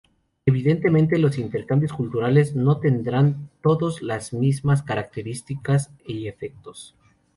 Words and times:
Evidentemente 0.47 1.19
los 1.19 1.37
intercambios 1.37 1.93
culturales 1.93 2.55
no 2.55 2.79
tendrán 2.79 3.51
todos 3.61 4.01
las 4.01 4.33
mismas 4.33 4.81
características 4.81 5.91
y 6.07 6.27
efectos. 6.27 6.95